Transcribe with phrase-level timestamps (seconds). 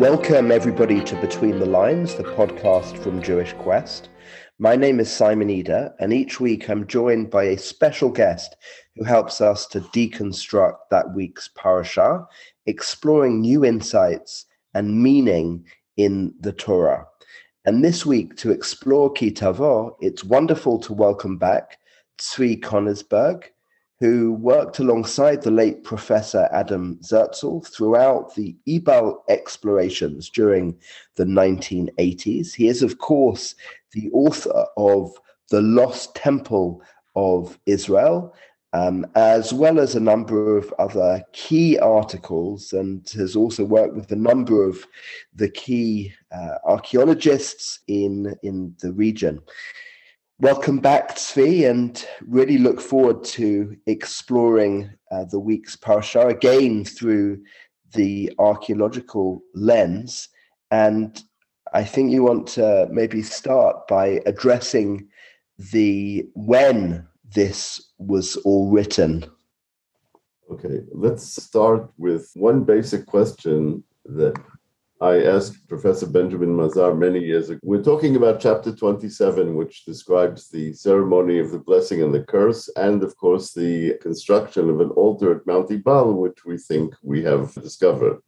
[0.00, 4.08] Welcome, everybody, to Between the Lines, the podcast from Jewish Quest.
[4.58, 8.56] My name is Simon Eder, and each week I'm joined by a special guest
[8.96, 12.26] who helps us to deconstruct that week's parasha,
[12.66, 15.64] exploring new insights and meaning
[15.96, 17.06] in the Torah.
[17.66, 21.78] And this week, to explore Ki Tavo, it's wonderful to welcome back
[22.18, 23.44] Tzvi Koenigsberg,
[23.98, 30.74] who worked alongside the late Professor Adam Zertal throughout the Ebal explorations during
[31.16, 32.54] the 1980s.
[32.54, 33.54] He is, of course,
[33.92, 35.12] the author of
[35.50, 36.80] The Lost Temple
[37.14, 38.34] of Israel,
[38.72, 44.10] um, as well as a number of other key articles, and has also worked with
[44.12, 44.86] a number of
[45.34, 49.40] the key uh, archaeologists in, in the region.
[50.38, 57.42] Welcome back, Tzvi, and really look forward to exploring uh, the week's parsha again through
[57.92, 60.28] the archaeological lens.
[60.70, 61.22] And
[61.74, 65.08] I think you want to maybe start by addressing
[65.72, 69.24] the when this was all written.
[70.50, 74.34] Okay, let's start with one basic question that
[75.00, 77.60] I asked Professor Benjamin Mazar many years ago.
[77.62, 82.68] We're talking about chapter 27, which describes the ceremony of the blessing and the curse,
[82.76, 87.22] and of course, the construction of an altar at Mount Ebal, which we think we
[87.22, 88.18] have discovered.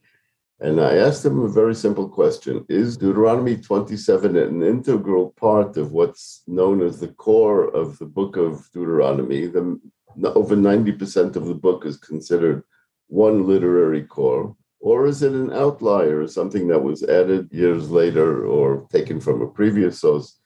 [0.63, 5.91] And I asked him a very simple question Is Deuteronomy 27 an integral part of
[5.91, 9.47] what's known as the core of the book of Deuteronomy?
[9.47, 9.81] The,
[10.25, 12.63] over 90% of the book is considered
[13.09, 14.55] one literary core.
[14.79, 19.49] Or is it an outlier, something that was added years later or taken from a
[19.49, 20.39] previous source?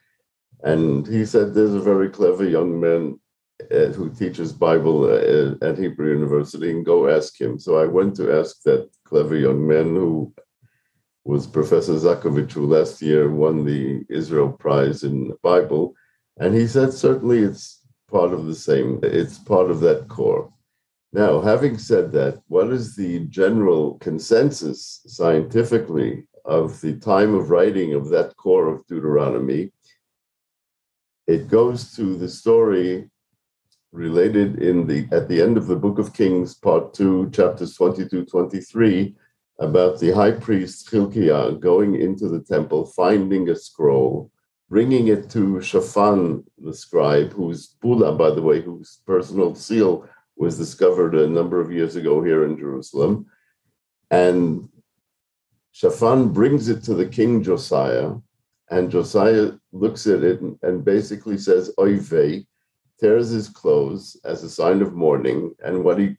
[0.63, 3.21] And he said, There's a very clever young man
[3.71, 7.59] uh, who teaches Bible uh, at Hebrew University, and go ask him.
[7.59, 10.33] So I went to ask that clever young man who
[11.25, 15.95] was Professor Zakovitch, who last year won the Israel Prize in Bible.
[16.39, 20.53] And he said, Certainly it's part of the same, it's part of that core.
[21.13, 27.95] Now, having said that, what is the general consensus scientifically of the time of writing
[27.95, 29.73] of that core of Deuteronomy?
[31.27, 33.11] It goes to the story
[33.97, 38.27] related in the at the end of the book of Kings, part 2, chapters 22,
[38.27, 39.15] 23,
[39.59, 44.31] about the high priest Hilkiah going into the temple, finding a scroll,
[44.69, 50.59] bringing it to Shaphan, the scribe, whose bulla, by the way, whose personal seal was
[50.59, 53.27] discovered a number of years ago here in Jerusalem.
[54.11, 54.69] And
[55.73, 58.13] Shaphan brings it to the king Josiah,
[58.71, 62.47] and Josiah looks at it and, basically says, Oy vey,
[62.99, 65.55] tears his clothes as a sign of mourning.
[65.65, 66.17] And what he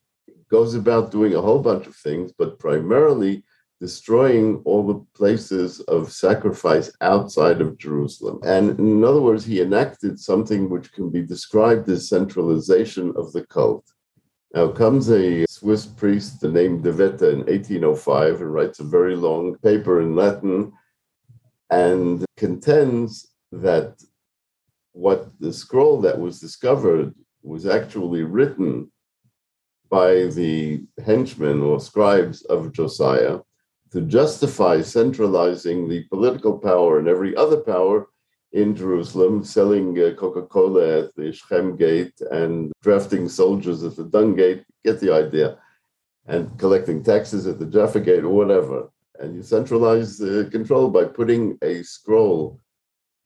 [0.50, 3.44] goes about doing a whole bunch of things, but primarily
[3.80, 8.40] destroying all the places of sacrifice outside of Jerusalem.
[8.44, 13.46] And in other words, he enacted something which can be described as centralization of the
[13.46, 13.86] cult.
[14.54, 19.58] Now comes a Swiss priest named De Wette in 1805 and writes a very long
[19.58, 20.72] paper in Latin
[21.70, 24.02] and contends that
[24.98, 27.14] what the scroll that was discovered
[27.44, 28.92] was actually written
[29.90, 33.40] by the henchmen or scribes of Josiah
[33.92, 38.08] to justify centralizing the political power and every other power
[38.54, 44.06] in Jerusalem, selling uh, Coca Cola at the Shechem Gate and drafting soldiers at the
[44.06, 44.64] Dung Gate.
[44.84, 45.60] Get the idea.
[46.26, 48.90] And collecting taxes at the Jaffa Gate or whatever.
[49.20, 52.60] And you centralize the control by putting a scroll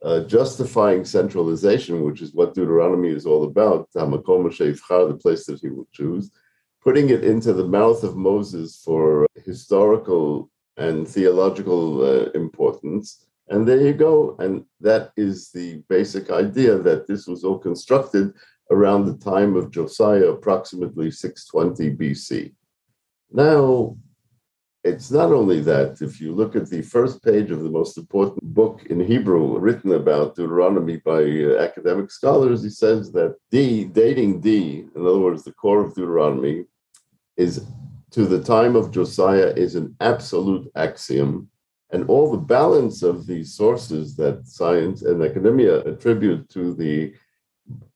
[0.03, 3.87] uh, justifying centralization, which is what Deuteronomy is all about,
[5.07, 6.31] the place that he will choose,
[6.83, 13.81] putting it into the mouth of Moses for historical and theological uh, importance and there
[13.81, 14.35] you go.
[14.39, 18.33] And that is the basic idea that this was all constructed
[18.71, 22.53] around the time of Josiah, approximately 620 BC.
[23.29, 23.97] Now,
[24.83, 28.41] it's not only that, if you look at the first page of the most important
[28.43, 34.41] book in Hebrew written about Deuteronomy by uh, academic scholars, he says that D, dating
[34.41, 36.65] D, in other words, the core of Deuteronomy,
[37.37, 37.65] is
[38.11, 41.49] to the time of Josiah is an absolute axiom
[41.91, 47.13] and all the balance of these sources that science and academia attribute to the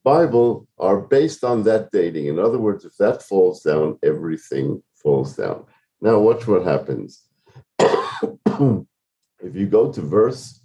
[0.03, 2.27] Bible are based on that dating.
[2.27, 5.65] In other words, if that falls down, everything falls down.
[6.05, 7.23] Now, watch what happens.
[7.79, 10.59] if you go to verse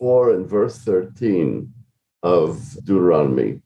[0.00, 1.72] 4 and verse 13
[2.24, 3.60] of Deuteronomy,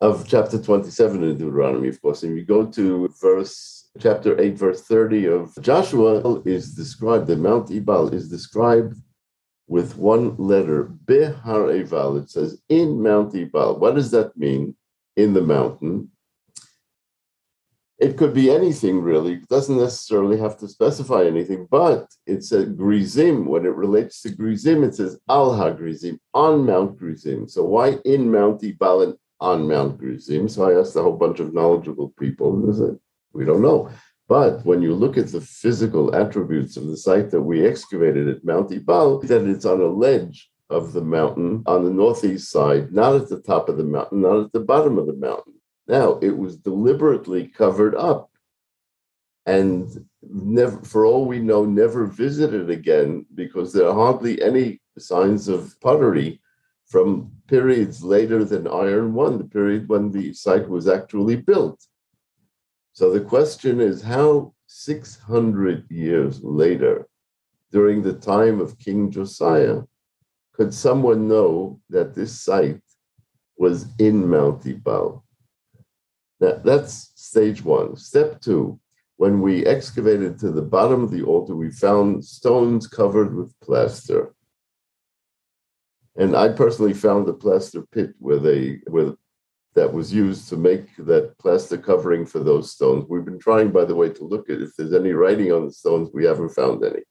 [0.00, 2.22] of chapter 27 in Deuteronomy, of course.
[2.22, 7.72] And you go to verse chapter 8, verse 30 of Joshua is described, the Mount
[7.72, 8.94] Ebal is described
[9.66, 12.18] with one letter, Behar Eval.
[12.18, 13.80] It says in Mount Ebal.
[13.80, 14.76] What does that mean?
[15.16, 16.11] In the mountain.
[18.02, 19.34] It could be anything really.
[19.34, 23.46] It doesn't necessarily have to specify anything, but it's a Gerizim.
[23.46, 27.48] When it relates to Gerizim, it says Al HaGrizim, on Mount Gerizim.
[27.48, 30.48] So why in Mount Ebal and on Mount Gerizim?
[30.48, 32.98] So I asked a whole bunch of knowledgeable people, and they said,
[33.34, 33.88] we don't know.
[34.26, 38.44] But when you look at the physical attributes of the site that we excavated at
[38.44, 43.14] Mount Ebal, that it's on a ledge of the mountain on the northeast side, not
[43.14, 45.51] at the top of the mountain, not at the bottom of the mountain.
[45.88, 48.30] Now, it was deliberately covered up
[49.46, 55.48] and never, for all we know, never visited again because there are hardly any signs
[55.48, 56.40] of pottery
[56.86, 61.84] from periods later than Iron One, the period when the site was actually built.
[62.92, 67.08] So the question is how 600 years later,
[67.70, 69.82] during the time of King Josiah,
[70.52, 72.82] could someone know that this site
[73.56, 75.24] was in Mount Ebal?
[76.42, 77.94] Now, that's stage one.
[77.94, 78.80] Step two,
[79.14, 84.34] when we excavated to the bottom of the altar, we found stones covered with plaster.
[86.16, 89.12] And I personally found the plaster pit where they where
[89.76, 93.04] that was used to make that plaster covering for those stones.
[93.08, 95.72] We've been trying, by the way, to look at if there's any writing on the
[95.72, 96.10] stones.
[96.12, 97.04] We haven't found any.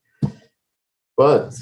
[1.15, 1.57] But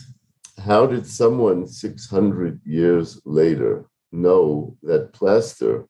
[0.58, 5.86] how did someone 600 years later know that plaster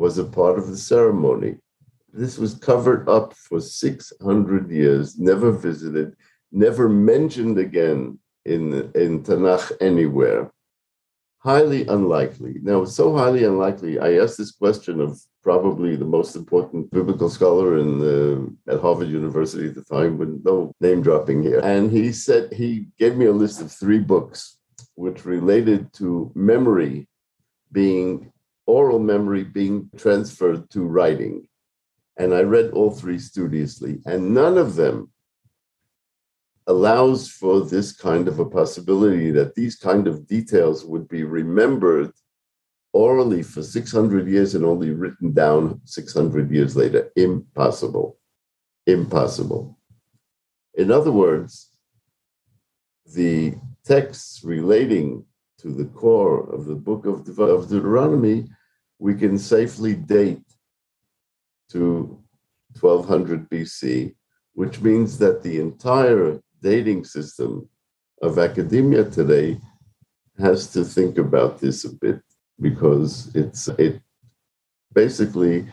[0.00, 1.52] was a part of the ceremony?
[2.12, 6.16] This was covered up for 600 years, never visited,
[6.50, 10.50] never mentioned again in, in Tanakh anywhere
[11.40, 12.56] highly unlikely.
[12.62, 13.98] Now, so highly unlikely.
[13.98, 19.08] I asked this question of probably the most important biblical scholar in the, at Harvard
[19.08, 21.60] University at the time, with no name dropping here.
[21.60, 24.58] And he said he gave me a list of three books
[24.96, 27.08] which related to memory
[27.72, 28.30] being
[28.70, 31.46] oral memory being transferred to writing.
[32.16, 35.10] And I read all three studiously, and none of them
[36.66, 42.12] allows for this kind of a possibility that these kind of details would be remembered
[42.92, 47.10] orally for 600 years and only written down 600 years later.
[47.16, 48.18] Impossible.
[48.86, 49.78] Impossible.
[50.74, 51.70] In other words,
[53.14, 55.24] the texts relating
[55.58, 58.48] to the core of the book of, of Deuteronomy,
[59.00, 60.44] we can safely date
[61.70, 62.22] to
[62.78, 64.14] 1200 BC,
[64.52, 67.66] which means that the entire dating system
[68.20, 69.58] of academia today
[70.38, 72.20] has to think about this a bit
[72.60, 74.02] because it's it
[74.92, 75.66] basically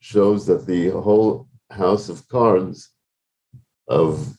[0.00, 2.90] shows that the whole house of cards
[3.88, 4.36] of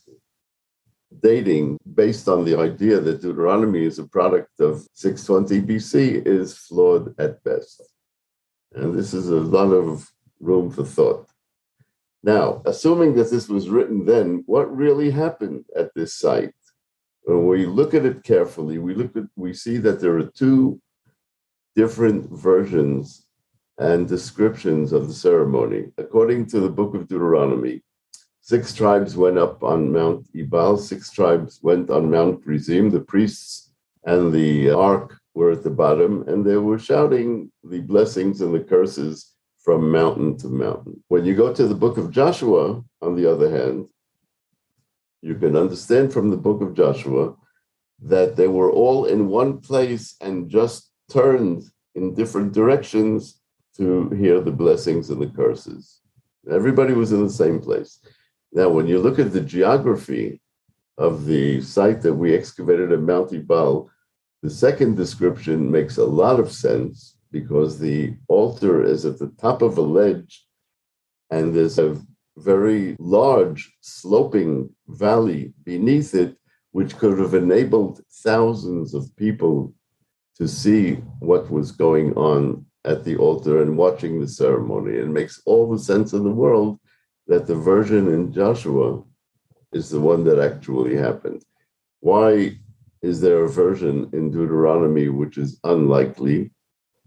[1.24, 7.20] dating based on the idea that Deuteronomy is a product of 620 BC is flawed
[7.20, 7.82] at best.
[8.74, 11.30] And this is a lot of room for thought.
[12.24, 16.54] Now, assuming that this was written then, what really happened at this site?
[17.24, 20.82] When we look at it carefully, we look at we see that there are two
[21.76, 23.26] different versions
[23.78, 25.92] and descriptions of the ceremony.
[25.98, 27.82] According to the book of Deuteronomy,
[28.42, 32.90] six tribes went up on Mount Ebal, six tribes went on Mount Gerizim.
[32.90, 33.72] The priests
[34.04, 38.60] and the ark were at the bottom, and they were shouting the blessings and the
[38.60, 41.02] curses from mountain to mountain.
[41.08, 43.88] When you go to the book of Joshua, on the other hand,
[45.22, 47.36] you can understand from the book of Joshua
[48.02, 51.64] that they were all in one place and just turned
[51.96, 53.40] in different directions
[53.78, 56.02] to hear the blessings and the curses.
[56.52, 57.92] Everybody was in the same place.
[58.52, 60.42] Now, when you look at the geography
[60.98, 63.90] of the site that we excavated at Mount Ebal,
[64.42, 69.62] the second description makes a lot of sense because the altar is at the top
[69.62, 70.46] of a ledge
[71.30, 71.98] and there's a
[72.38, 76.38] very large sloping valley beneath it,
[76.72, 79.74] which could have enabled thousands of people
[80.38, 84.98] to see what was going on at the altar and watching the ceremony.
[84.98, 86.80] It makes all the sense in the world
[87.28, 89.04] that the version in Joshua
[89.74, 91.44] is the one that actually happened.
[92.00, 92.58] Why
[93.02, 96.52] is there a version in Deuteronomy which is unlikely?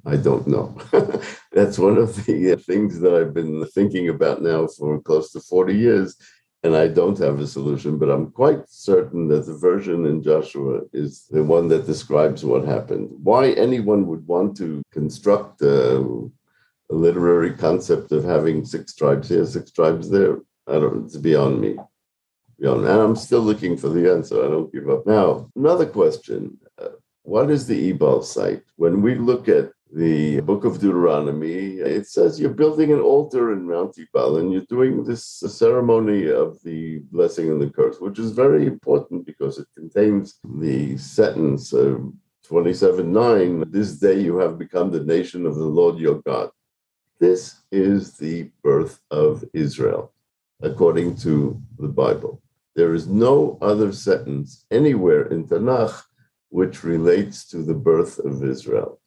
[0.05, 0.77] I don't know.
[1.53, 5.41] That's one of the uh, things that I've been thinking about now for close to
[5.41, 6.17] 40 years
[6.65, 10.83] and I don't have a solution, but I'm quite certain that the version in Joshua
[10.93, 13.09] is the one that describes what happened.
[13.23, 19.45] Why anyone would want to construct a, a literary concept of having six tribes here,
[19.45, 21.07] six tribes there, I don't.
[21.07, 21.77] It's beyond me.
[22.63, 24.37] Beyond, and I'm still looking for the answer.
[24.45, 25.05] I don't give up.
[25.05, 26.91] Now, another question: uh,
[27.25, 28.63] What is the Ebal site?
[28.77, 33.67] When we look at the book of Deuteronomy, it says you're building an altar in
[33.67, 38.31] Mount Ebal and you're doing this ceremony of the blessing and the curse, which is
[38.31, 42.13] very important because it contains the sentence of
[42.45, 46.51] 27 9 This day you have become the nation of the Lord your God.
[47.19, 50.13] This is the birth of Israel,
[50.63, 52.41] according to the Bible.
[52.75, 56.03] There is no other sentence anywhere in Tanakh
[56.49, 59.01] which relates to the birth of Israel.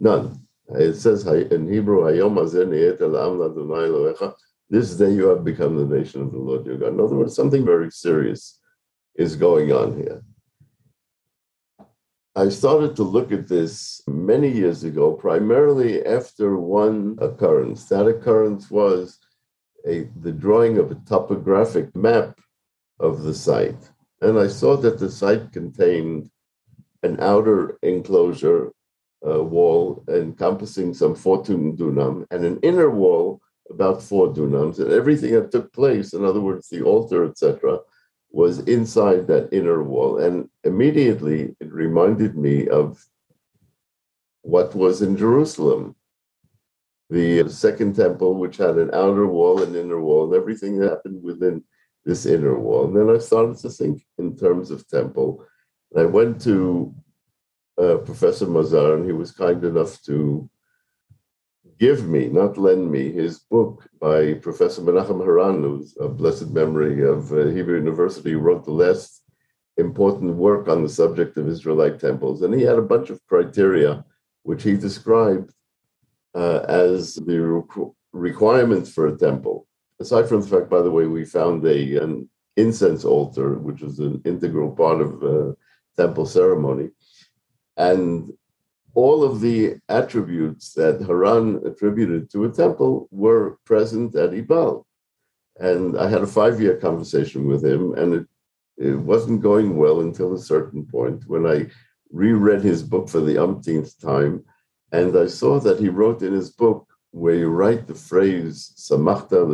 [0.00, 0.40] None.
[0.68, 2.04] It says in Hebrew,
[4.70, 6.94] this day you have become the nation of the Lord your God.
[6.94, 8.58] In other words, something very serious
[9.14, 10.22] is going on here.
[12.34, 17.84] I started to look at this many years ago, primarily after one occurrence.
[17.84, 19.18] That occurrence was
[19.86, 22.40] a, the drawing of a topographic map
[23.00, 23.90] of the site.
[24.20, 26.30] And I saw that the site contained
[27.02, 28.72] an outer enclosure
[29.26, 34.78] uh, wall encompassing some 14 dunam and an inner wall about four dunams.
[34.78, 37.78] And everything that took place, in other words, the altar, etc.,
[38.30, 40.18] was inside that inner wall.
[40.18, 43.04] And immediately it reminded me of
[44.42, 45.94] what was in Jerusalem.
[47.10, 51.22] The second temple, which had an outer wall and inner wall, and everything that happened
[51.22, 51.62] within
[52.04, 52.86] this inner wall.
[52.86, 55.44] And then I started to think in terms of temple.
[55.92, 56.94] And I went to
[57.80, 60.48] uh, Professor Mazar, and he was kind enough to
[61.78, 67.04] give me, not lend me, his book by Professor Menachem Haran, who's a blessed memory
[67.04, 69.22] of uh, Hebrew University, who wrote the last
[69.76, 72.42] important work on the subject of Israelite temples.
[72.42, 74.04] And he had a bunch of criteria
[74.44, 75.52] which he described
[76.34, 77.62] uh, as the
[78.12, 79.66] requirements for a temple.
[80.00, 83.98] Aside from the fact, by the way, we found a an incense altar, which was
[83.98, 85.52] an integral part of uh,
[85.96, 86.90] temple ceremony.
[87.76, 88.30] And
[88.94, 94.86] all of the attributes that Haran attributed to a temple were present at Ebal.
[95.58, 98.26] And I had a five year conversation with him, and it,
[98.76, 101.66] it wasn't going well until a certain point when I
[102.12, 104.44] reread his book for the umpteenth time.
[104.92, 109.46] And I saw that he wrote in his book, where you write the phrase, Samachta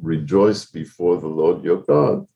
[0.00, 2.26] rejoice before the Lord your God,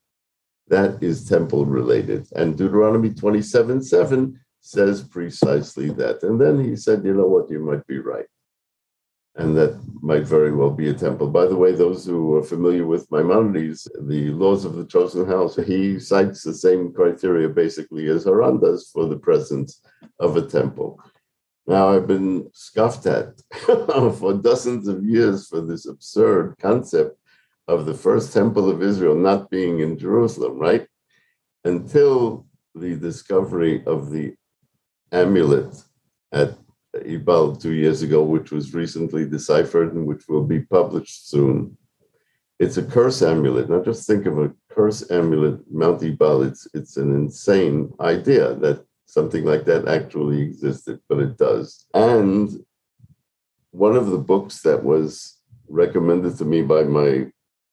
[0.69, 2.29] that is temple related.
[2.33, 6.23] And Deuteronomy 27 7 says precisely that.
[6.23, 8.27] And then he said, you know what, you might be right.
[9.37, 11.31] And that might very well be a temple.
[11.31, 15.57] By the way, those who are familiar with Maimonides, the laws of the chosen house,
[15.57, 19.81] he cites the same criteria basically as Haran does for the presence
[20.21, 21.01] of a temple.
[21.69, 27.19] Now, I've been scoffed at for dozens of years for this absurd concept
[27.69, 30.87] of the first temple of Israel not being in Jerusalem, right?
[31.65, 34.35] Until the discovery of the
[35.13, 35.77] amulet
[36.33, 36.57] at
[37.05, 41.77] Ebal two years ago, which was recently deciphered and which will be published soon.
[42.59, 43.69] It's a curse amulet.
[43.69, 46.45] Now, just think of a curse amulet, Mount Ebal.
[46.45, 51.87] It's it's an insane idea that something like that actually existed, but it does.
[51.95, 52.51] And
[53.71, 57.27] one of the books that was recommended to me by my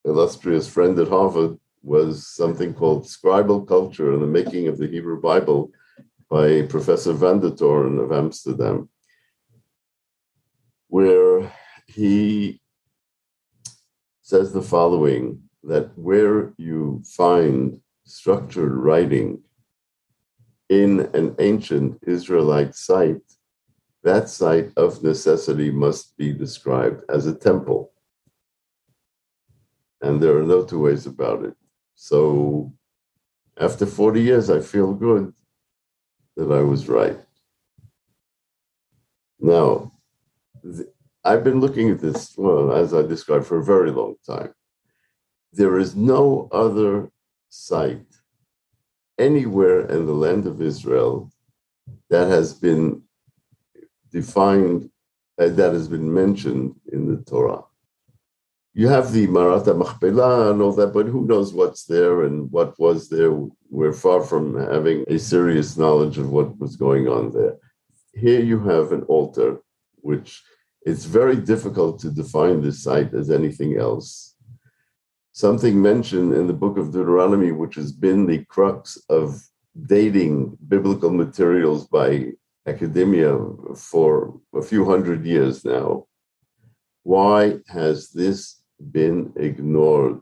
[0.06, 5.22] illustrious friend at Harvard was something called Scribal Culture and the Making of the Hebrew
[5.22, 5.72] Bible
[6.30, 8.90] by Professor van der Toorn of Amsterdam,
[10.88, 11.52] where
[11.86, 12.62] he
[14.22, 19.42] says the following that where you find structured writing
[20.70, 23.22] in an ancient Israelite site,
[24.04, 27.92] that site of necessity must be described as a temple
[30.06, 31.56] and there are no two ways about it.
[31.96, 32.74] So
[33.60, 35.34] after 40 years, I feel good
[36.36, 37.18] that I was right.
[39.40, 39.94] Now,
[40.64, 40.90] th-
[41.24, 44.54] I've been looking at this, well, as I described, for a very long time.
[45.54, 47.10] There is no other
[47.50, 48.15] site
[49.18, 51.32] anywhere in the land of Israel
[52.10, 53.04] that has been
[54.12, 54.90] defined,
[55.40, 57.64] uh, that has been mentioned in the Torah
[58.76, 62.78] you have the Marat HaMachpelah and all that, but who knows what's there and what
[62.78, 63.32] was there?
[63.70, 67.56] We're far from having a serious knowledge of what was going on there.
[68.14, 69.62] Here you have an altar,
[70.02, 70.44] which
[70.82, 74.35] it's very difficult to define this site as anything else.
[75.36, 79.42] Something mentioned in the book of Deuteronomy, which has been the crux of
[79.86, 82.32] dating biblical materials by
[82.66, 83.38] academia
[83.76, 86.08] for a few hundred years now.
[87.04, 88.62] Why has this
[88.92, 90.22] been ignored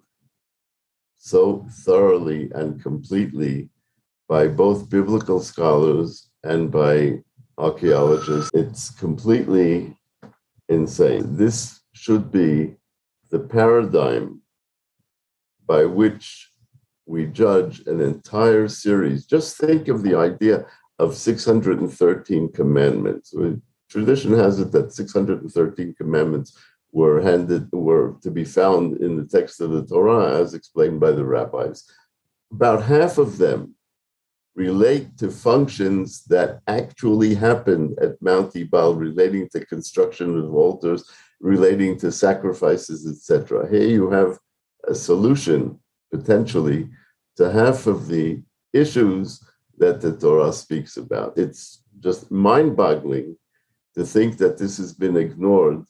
[1.20, 3.70] so thoroughly and completely
[4.28, 7.20] by both biblical scholars and by
[7.60, 8.50] archaeologists?
[8.56, 9.96] It's completely
[10.70, 11.38] insane.
[11.38, 12.78] This should be
[13.30, 14.43] the paradigm
[15.68, 16.52] by which
[17.06, 19.26] we judge an entire series.
[19.26, 20.66] Just think of the idea
[21.00, 23.34] of 613 commandments.
[23.90, 26.58] Tradition has it that 613 commandments
[26.92, 31.12] were handed were to be found in the text of the Torah as explained by
[31.12, 31.84] the rabbis.
[32.52, 33.76] About half of them
[34.56, 41.98] relate to functions that actually happened at Mount Ebal relating to construction of altars, relating
[41.98, 43.68] to sacrifices, etc.
[43.70, 44.38] Here you have
[44.88, 45.80] a solution
[46.12, 46.90] potentially
[47.38, 48.42] to half of the
[48.74, 49.44] issues
[49.78, 51.38] that the Torah speaks about.
[51.38, 53.38] It's just mind boggling
[53.96, 55.84] to think that this has been ignored,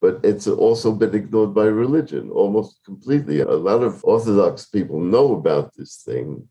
[0.00, 3.40] but it's also been ignored by religion almost completely.
[3.40, 6.48] A lot of Orthodox people know about this thing,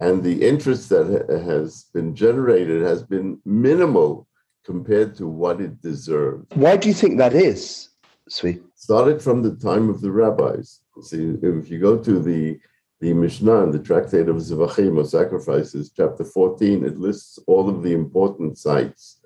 [0.00, 1.06] and the interest that
[1.46, 4.26] has been generated has been minimal
[4.64, 6.44] compared to what it deserves.
[6.54, 7.90] Why do you think that is,
[8.30, 8.62] Tzvi?
[8.74, 10.80] Started from the time of the rabbis.
[11.02, 12.58] See, if you go to the
[13.00, 17.92] the Mishnah, the Tractate of Zevachim, or Sacrifices, chapter 14, it lists all of the
[17.92, 19.20] important sites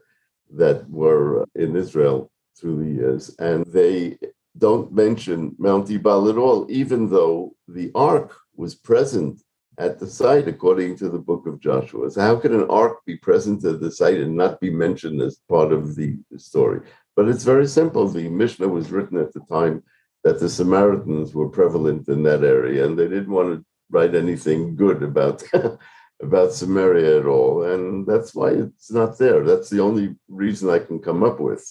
[0.52, 3.34] that were in Israel through the years.
[3.38, 4.18] And they
[4.58, 9.40] don't mention Mount Ebal at all, even though the ark was present
[9.78, 12.10] at the site, according to the book of Joshua.
[12.10, 15.40] So, how can an ark be present at the site and not be mentioned as
[15.48, 16.80] part of the story?
[17.14, 18.08] But it's very simple.
[18.08, 19.84] The Mishnah was written at the time
[20.24, 24.76] that the Samaritans were prevalent in that area, and they didn't want to write anything
[24.76, 25.42] good about
[26.22, 29.42] about Samaria at all, and that's why it's not there.
[29.42, 31.66] That's the only reason I can come up with.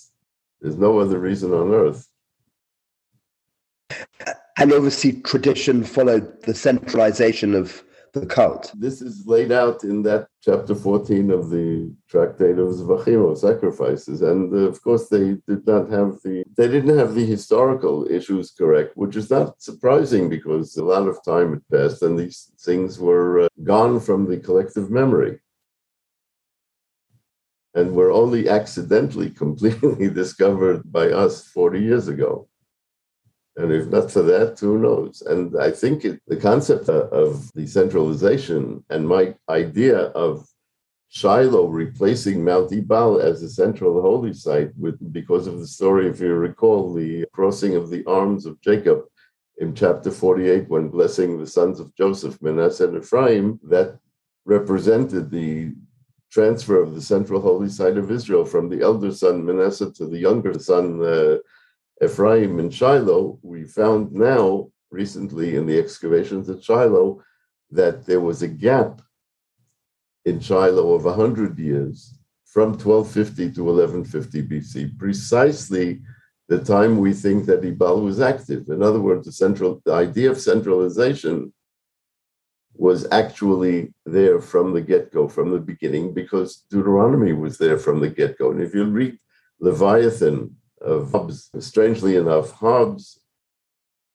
[0.61, 2.07] There's no other reason on earth.
[4.57, 8.71] And obviously, tradition followed the centralization of the cult.
[8.75, 14.21] This is laid out in that chapter 14 of the Tractate of Zevachim, sacrifices.
[14.21, 18.51] And uh, of course, they did not have the, they didn't have the historical issues
[18.51, 22.99] correct, which is not surprising because a lot of time had passed and these things
[22.99, 25.39] were uh, gone from the collective memory.
[27.75, 32.49] And were only accidentally completely discovered by us 40 years ago.
[33.59, 35.21] And if not for that, who knows?
[35.21, 40.47] And I think it, the concept of decentralization and my idea of
[41.09, 46.21] Shiloh replacing Mount Ebal as a central holy site, with, because of the story, if
[46.21, 49.01] you recall, the crossing of the arms of Jacob
[49.57, 53.99] in chapter 48, when blessing the sons of Joseph, Manasseh and Ephraim, that
[54.45, 55.73] represented the
[56.31, 60.17] transfer of the central holy site of Israel from the elder son Manasseh to the
[60.17, 61.37] younger son uh,
[62.03, 67.21] Ephraim and Shiloh, we found now recently in the excavations at Shiloh
[67.71, 69.01] that there was a gap
[70.25, 76.01] in Shiloh of 100 years from 1250 to 1150 BC, precisely
[76.47, 78.67] the time we think that Ebal was active.
[78.69, 81.53] In other words, the central the idea of centralization
[82.73, 88.09] was actually there from the get-go, from the beginning, because Deuteronomy was there from the
[88.09, 88.51] get-go.
[88.51, 89.19] And if you read
[89.59, 91.49] Leviathan Uh, of Hobbes.
[91.59, 93.19] Strangely enough, Hobbes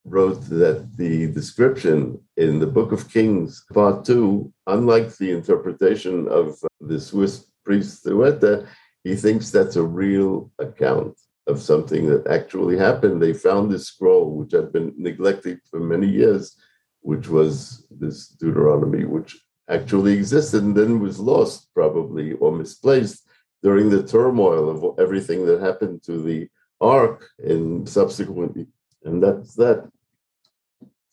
[0.05, 6.59] wrote that the description in the Book of Kings, Part 2, unlike the interpretation of
[6.81, 8.67] the Swiss priest De Wette,
[9.03, 13.21] he thinks that's a real account of something that actually happened.
[13.21, 16.57] They found this scroll, which had been neglected for many years,
[17.01, 23.24] which was this Deuteronomy, which actually existed and then was lost, probably, or misplaced
[23.65, 26.47] during the turmoil of everything that happened to the
[26.83, 28.67] ark and subsequently,
[29.05, 29.91] and that's that.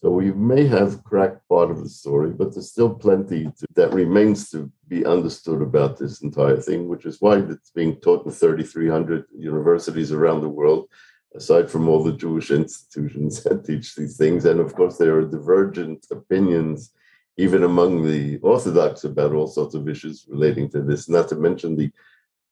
[0.01, 3.93] So we may have cracked part of the story, but there's still plenty to, that
[3.93, 8.31] remains to be understood about this entire thing, which is why it's being taught in
[8.31, 10.89] 3,300 universities around the world,
[11.35, 14.43] aside from all the Jewish institutions that teach these things.
[14.43, 16.91] And of course, there are divergent opinions
[17.37, 21.75] even among the Orthodox about all sorts of issues relating to this, not to mention
[21.75, 21.91] the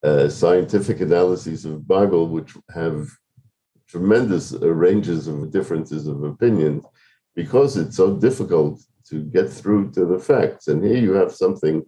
[0.02, 3.08] uh, scientific analyses of Bible, which have
[3.88, 6.84] tremendous uh, ranges of differences of opinions,
[7.34, 10.68] because it's so difficult to get through to the facts.
[10.68, 11.82] And here you have something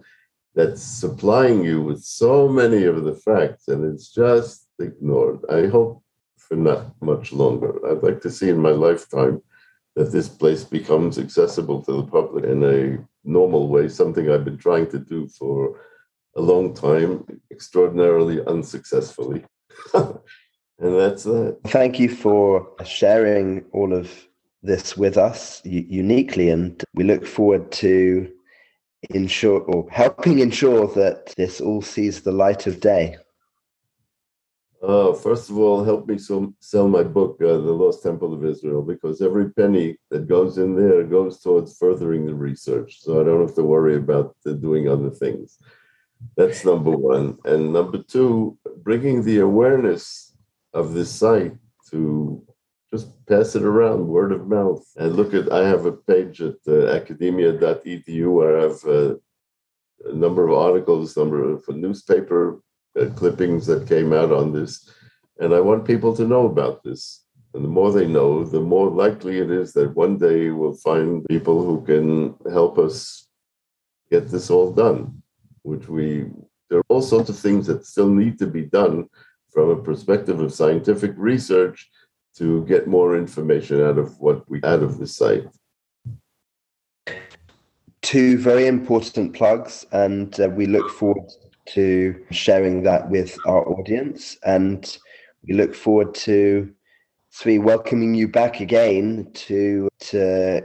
[0.54, 5.40] that's supplying you with so many of the facts, and it's just ignored.
[5.50, 6.02] I hope
[6.36, 7.70] for not much longer.
[7.86, 9.40] I'd like to see in my lifetime
[9.96, 14.58] that this place becomes accessible to the public in a normal way, something I've been
[14.58, 15.80] trying to do for
[16.36, 19.44] a long time, extraordinarily unsuccessfully.
[19.94, 20.18] and
[20.78, 21.58] that's that.
[21.66, 24.10] Thank you for sharing all of
[24.62, 28.30] this with us uniquely, and we look forward to
[29.10, 33.16] ensure or helping ensure that this all sees the light of day.
[34.82, 38.44] Uh, first of all, help me so, sell my book, uh, The Lost Temple of
[38.44, 43.00] Israel, because every penny that goes in there goes towards furthering the research.
[43.00, 45.58] So I don't have to worry about uh, doing other things.
[46.36, 47.38] That's number one.
[47.44, 50.34] And number two, bringing the awareness
[50.72, 51.54] of this site
[51.90, 52.44] to
[52.92, 54.84] just pass it around, word of mouth.
[54.96, 59.14] And look at, I have a page at uh, academia.edu where I have uh,
[60.04, 62.60] a number of articles, number of newspaper
[63.00, 64.90] uh, clippings that came out on this.
[65.38, 67.24] And I want people to know about this.
[67.54, 71.24] And the more they know, the more likely it is that one day we'll find
[71.28, 73.28] people who can help us
[74.10, 75.21] get this all done,
[75.62, 76.26] which we,
[76.68, 79.08] there are all sorts of things that still need to be done
[79.48, 81.90] from a perspective of scientific research
[82.36, 85.46] to get more information out of what we out of the site.
[88.00, 91.30] Two very important plugs, and uh, we look forward
[91.66, 94.36] to sharing that with our audience.
[94.44, 94.98] And
[95.46, 96.72] we look forward to
[97.32, 100.62] Tzvi welcoming you back again to to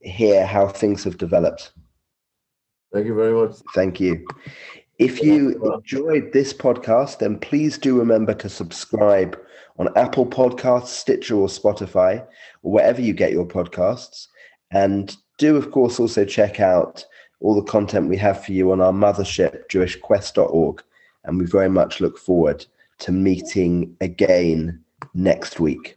[0.00, 1.72] hear how things have developed.
[2.92, 3.56] Thank you very much.
[3.74, 4.26] Thank you.
[4.98, 9.38] If you enjoyed this podcast, then please do remember to subscribe
[9.78, 12.26] on Apple Podcasts, Stitcher, or Spotify,
[12.62, 14.26] or wherever you get your podcasts.
[14.70, 17.04] And do, of course, also check out
[17.40, 20.82] all the content we have for you on our mothership, jewishquest.org.
[21.24, 22.66] And we very much look forward
[22.98, 25.96] to meeting again next week.